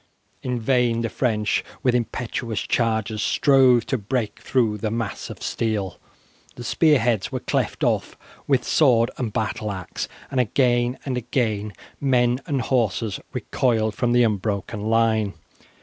In 0.41 0.59
vain 0.59 1.01
the 1.01 1.09
French, 1.09 1.63
with 1.83 1.93
impetuous 1.93 2.61
charges, 2.61 3.21
strove 3.21 3.85
to 3.85 3.99
break 3.99 4.39
through 4.39 4.79
the 4.79 4.89
mass 4.89 5.29
of 5.29 5.43
steel. 5.43 5.99
The 6.55 6.63
spear 6.63 6.97
heads 6.97 7.31
were 7.31 7.39
cleft 7.41 7.83
off 7.83 8.17
with 8.47 8.63
sword 8.63 9.11
and 9.19 9.31
battle 9.31 9.71
axe, 9.71 10.07
and 10.31 10.39
again 10.39 10.97
and 11.05 11.17
again 11.17 11.73
men 11.99 12.39
and 12.47 12.61
horses 12.61 13.19
recoiled 13.31 13.93
from 13.93 14.11
the 14.11 14.23
unbroken 14.23 14.81
line. 14.89 15.35